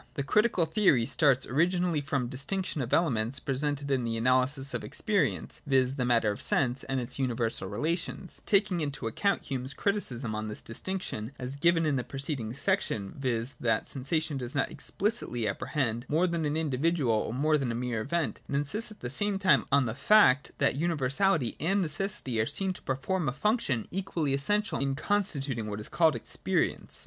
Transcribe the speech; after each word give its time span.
The 0.15 0.23
Critical 0.23 0.65
theory 0.65 1.05
starts 1.05 1.45
originally 1.45 2.01
from 2.01 2.27
the 2.27 2.35
distinc 2.35 2.65
tion 2.65 2.81
of 2.81 2.91
elements 2.91 3.39
presented 3.39 3.91
in 3.91 4.03
the 4.03 4.17
analysis 4.17 4.73
of 4.73 4.83
experience, 4.83 5.61
viz. 5.67 5.93
the 5.93 6.05
matter 6.05 6.31
of 6.31 6.41
sense, 6.41 6.83
and 6.85 6.99
its 6.99 7.19
universal 7.19 7.69
relations. 7.69 8.41
Taking 8.47 8.81
into 8.81 9.05
account 9.05 9.43
Hume's 9.43 9.75
criticism 9.75 10.33
on 10.33 10.47
this 10.47 10.63
distinction 10.63 11.25
40,41] 11.25 11.25
THE 11.25 11.29
'CRITICAL' 11.29 11.37
PHILOSOPHY. 11.37 11.43
83 11.43 11.55
as 11.55 11.61
given 11.61 11.85
in 11.85 11.95
the 11.97 12.03
preceding 12.03 12.53
section, 12.53 13.13
viz. 13.15 13.53
that 13.59 13.87
sensation 13.87 14.37
does 14.39 14.55
not 14.55 14.69
expHcitly 14.71 15.47
apprehend 15.47 16.05
more 16.09 16.25
than 16.25 16.45
an 16.45 16.57
individual 16.57 17.21
^ 17.23 17.25
or 17.27 17.33
more 17.35 17.59
than 17.59 17.71
a 17.71 17.75
mere 17.75 18.01
event, 18.01 18.39
it 18.49 18.55
insists 18.55 18.89
at 18.89 19.01
the 19.01 19.09
same 19.11 19.37
time 19.37 19.65
on 19.71 19.85
the 19.85 19.93
fact 19.93 20.51
that 20.57 20.75
universahty 20.79 21.55
and 21.59 21.79
necessity 21.79 22.41
are 22.41 22.47
seen 22.47 22.73
to 22.73 22.81
perform 22.81 23.29
a 23.29 23.31
function 23.31 23.85
equally 23.91 24.33
essential 24.33 24.79
in 24.79 24.95
constituting 24.95 25.67
what 25.67 25.79
is 25.79 25.87
called 25.89 26.15
experience. 26.15 26.99